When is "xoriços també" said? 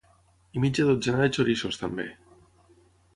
1.37-2.07